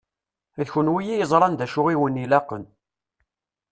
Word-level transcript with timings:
D 0.59 0.61
kenwi 0.71 1.01
i 1.13 1.15
yeẓṛan 1.17 1.53
d 1.55 1.61
acu 1.65 1.81
i 1.93 1.95
wen-ilaqen. 1.99 2.63